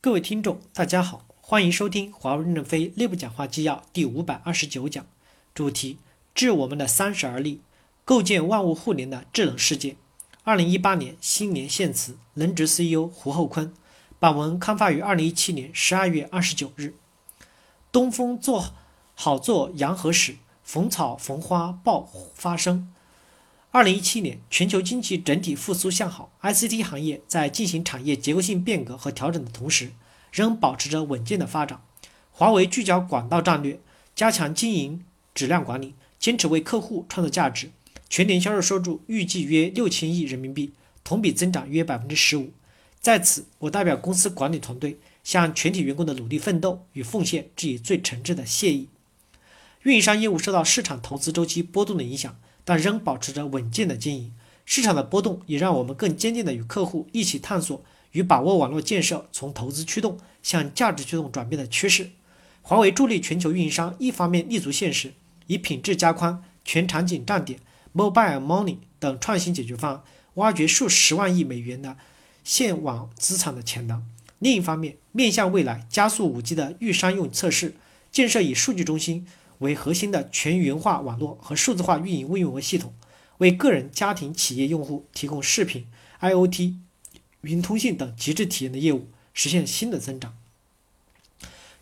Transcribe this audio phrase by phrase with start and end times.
[0.00, 5.04] 各位听众，大家好，欢迎收听华为任正非内部讲话纪要第五百二十九讲，
[5.52, 5.98] 主题：
[6.36, 7.62] 致我们的三十而立，
[8.04, 9.96] 构建万物互联的智能世界。
[10.44, 13.74] 二零一八年新年献词，轮值 CEO 胡厚昆。
[14.20, 16.94] 本文刊发于二零一七年十二月二十九日。
[17.90, 18.72] 东风做
[19.16, 22.94] 好做阳和始，逢草逢花爆发生。
[23.70, 29.90] 二零一七年，全球经济整体复苏向好，ICT 行业在进行产业结构性变革和调整的同时，
[30.32, 31.82] 仍保持着稳健的发展。
[32.32, 33.78] 华为聚焦管道战略，
[34.14, 37.70] 加强经营质量管理，坚持为客户创造价值。
[38.08, 40.72] 全年销售收入预计约六千亿人民币，
[41.04, 42.52] 同比增长约百分之十五。
[43.02, 48.88] 在此，我代表公司管理团队，向全体员工的努力奋斗与奉献致以最诚挚的谢意。
[49.82, 52.34] 运营商业务受到市场投资周期波动的影响。
[52.68, 54.34] 但仍保持着稳健的经营，
[54.66, 57.82] 市场的波动也让我们更坚定地与客户一起探索
[58.12, 62.10] 与把握网络建设从投资驱动向价值驱动转变的趋势。
[62.60, 65.14] 华为助力全球运营商，一方面立足现实，
[65.46, 67.58] 以品质加宽、全场景站点、
[67.94, 70.02] Mobile Money 等创新解决方案，
[70.34, 71.96] 挖掘数十万亿美元的
[72.44, 74.02] 线网资产的潜能；
[74.40, 77.76] 另一方面，面向未来，加速 5G 的预商用测试，
[78.12, 79.26] 建设以数据中心。
[79.58, 82.94] 为核心的全云化网络和数字化运营物运维系统，
[83.38, 85.86] 为个人、家庭、企业用户提供视频、
[86.20, 86.74] IoT、
[87.40, 90.36] 云通信等极致体验的业务，实现新的增长。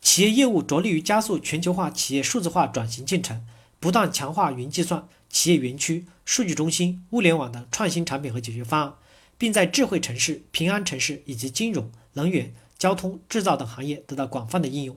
[0.00, 3.44] 企业业务着力于加速全球化企业数字化转型进程，
[3.80, 8.94] 不断强化云计算、企业园区、数据中心、物联网的创新产品和解决方案，
[9.38, 14.96] 并在智慧城市、平安城市以及金融、能源、交通、制造等行业得到广泛的应用。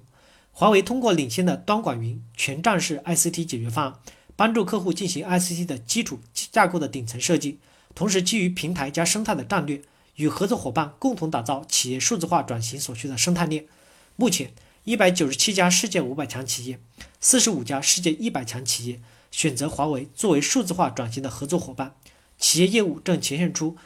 [0.60, 4.00] 华为通过领先的端管云全站式 ICT 解决方案，
[4.36, 7.60] 帮助客户进行 ICT 的基础架构的顶层设计，
[7.94, 9.84] 同时基于平台加生态的战略，
[10.16, 13.68] 与合作伙伴共同打造企业数字化转型所需的生态链。
[14.16, 14.52] 目前，
[14.84, 16.80] 一百九十七家世界五百强企业，
[17.22, 21.94] 四十五家世界一百强企业选择华为作为数字化转型的合作伙伴，
[22.40, 23.78] 企业业务正呈现出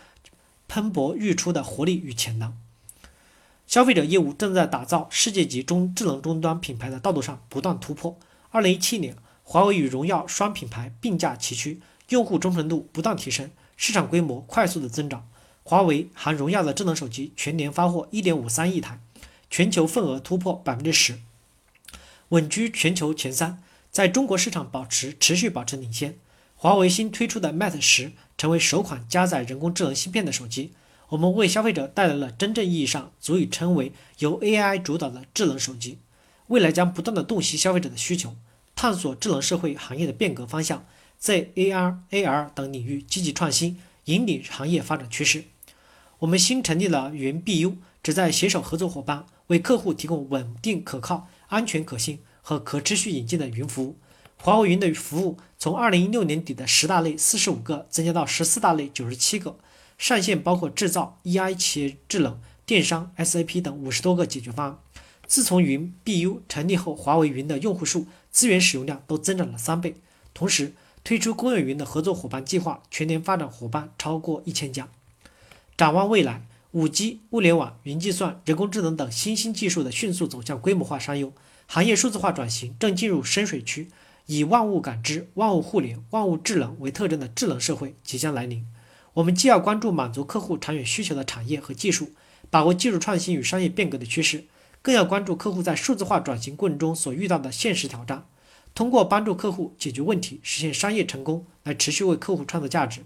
[0.69, 2.57] 喷薄欲出的活力与潜能。
[3.71, 8.19] 消费者业务正在打造世界级中智能终端品牌的道路上不断突破。
[8.49, 11.79] 二零一七年，华为与荣耀双品牌并驾齐驱，
[12.09, 15.25] 用户忠诚度不断提升，市场规模快速的增长。
[15.63, 18.99] 华为含荣耀的智能手机全年发货一点五三亿台，
[19.49, 21.19] 全球份额突破百分之十，
[22.27, 26.17] 稳居全球前三，在中国市场保持持续保持领先。
[26.57, 30.73] 华为新推出的 Mate 十成为首款加载人工智能芯片的手机。
[31.11, 35.97] 我们为消费者带来了真正意义上足以称为由 AI 主导的智能手机，
[36.47, 38.37] 未来将不断的洞悉消费者的需求，
[38.75, 40.85] 探索智能社会行业的变革方向，
[41.17, 45.43] 在 AR、AR 等领域积极创新，引领行业发展趋势。
[46.19, 53.97] 我们新成立了云 BU，旨在携手合作伙伴，为客户提供稳定、可靠、安全、可信和可持续引进的云服务。
[54.37, 59.57] 华为云的服务从二零一六年底的十大类四十五个增加到十四大类九十七个。
[60.01, 64.79] 上线包括制造、EI、企业制冷、电商、SAP 等五十多个解决方案。
[65.27, 69.97] 自从云 BU 成立后，华为云的用户数、资源使用量都增长了三倍。
[70.33, 70.73] 同时，
[71.03, 74.89] 推出公有云的合作伙伴计划，全年发展伙伴超过一千家。
[75.77, 81.31] 展望未来，5G、物联网、云计算、人工智能等新兴技术的迅速走向规模化商用，
[81.67, 83.91] 行业数字化转型正进入深水区。
[84.25, 88.65] 以万物感知、万物互联、万物智能为特征的智能社会即将来临。
[89.13, 92.11] 我们既要关注满足客户长远需求的产业和技术，
[92.49, 94.45] 把握技术创新与商业变革的趋势，
[94.81, 98.25] 更要关注客户在数字化转型过程中所遇到的现实挑战，
[98.73, 103.01] 通过帮助客户解决问题，实现商业成功，来持续为客户创造价值。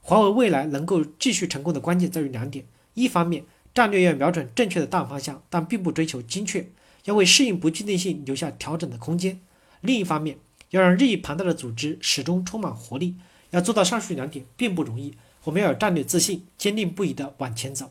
[0.00, 2.64] 华为未来能够继续成功的关键在于两点：
[2.94, 6.68] 一方面，战略要瞄准正确的大方向，但并不追求精确，
[7.04, 9.36] 要为适应不确定性留下调整的空间；
[9.80, 10.38] 另一方面，
[10.70, 13.14] 要让日益庞大的组织始终充满活力。
[13.50, 17.90] 要做到上述两点并不容易，我们要有战略自信，坚定不移地往前走。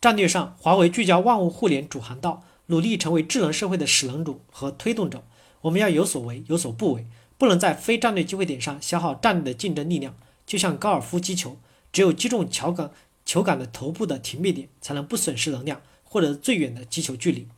[0.00, 5.24] 战略上，华为聚焦万物互联主航道，努力成为智能社会的始能者和推动者。
[5.62, 7.06] 我们要有所为，有所不为，
[7.38, 10.14] 不能在非战略机会点上消耗战略的竞争力量。
[10.46, 11.56] 就像高尔夫击球，
[11.90, 12.92] 只有击中球杆
[13.24, 17.48] 球杆的头部的停灭点，才能不损失能量，获得最远的击球距离。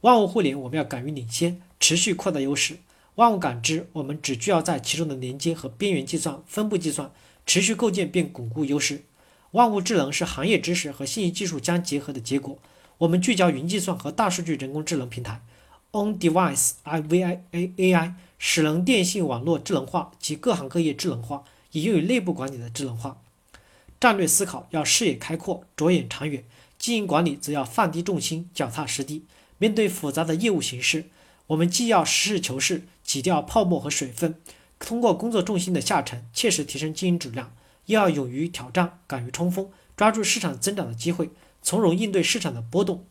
[0.00, 2.78] 万物互联，我们要敢于领先，持续扩大优势。
[3.16, 7.12] 万物感知，我们只需要在其中的连接和边缘计算、分布计算，
[7.44, 9.02] 持续构建并巩固优势。
[9.50, 12.58] 万物智能是行业知识和信息技术相结合的结果。
[12.98, 15.42] 我们聚焦云计算和大数据人工智能平台
[15.92, 23.20] ，On-Device IVI-AI，使能电信网络智能化及各行各业智能化，也用于内部管理的智能化。
[23.98, 26.44] 战略思考要视野开阔，着眼长远，
[26.78, 29.24] 经营管理则要放低重心，脚踏实地。
[29.58, 31.06] 面对复杂的业务形势，
[31.50, 34.36] 我们既要实事求是，挤掉泡沫和水分，
[34.78, 37.52] 通过工作重心的下沉，切实提升经营质量，
[37.86, 41.30] 又要勇于挑战，敢于冲锋，抓住市场增长的机会，
[41.60, 43.04] 从容应对市场的波动。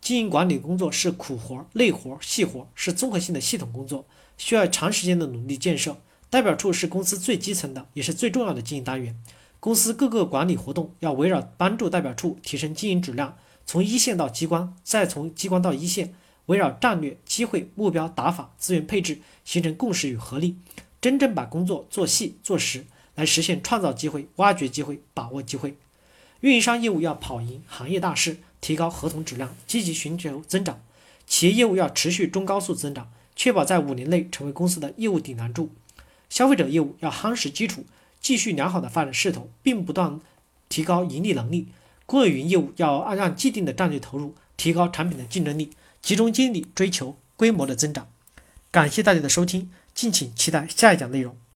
[0.00, 4.06] 经营管理工作是苦活、累活、细活，是综合性的系统工作，
[4.38, 5.98] 需要长时间的努力建设。
[6.30, 9.14] 代表处是公司最基层的，也是最重要的经营单元。
[9.60, 13.36] 公司各个管理活动要围绕帮助代表处提升经营质量，
[13.66, 16.14] 从一线到机关，再从机关到一线，
[16.46, 20.56] 围绕战略、机会、目标、打法、资源配置形成共识与合力，
[21.00, 25.76] 真正把工作做细做实，来实现创造机会、挖掘机会、把握机会。
[26.40, 28.38] 运营商业务要跑赢行业大势。
[28.58, 30.80] 提高合同质量，积极寻求增长。
[31.26, 35.70] 企业业务要持续中高速增长，确保在五年内成为公司的业务顶梁柱。
[36.28, 37.84] 消费者业务要夯实基础，
[38.18, 40.18] 继续良好的发展势头，并不断
[40.68, 41.68] 提高盈利能力。
[42.06, 45.70] 公有云业务要按按既定的战略投入，提高产品的竞争力，
[46.06, 48.06] 集中精力追求规模的增长。
[48.70, 51.36] 感谢大家的收听，敬请期待下一讲内容。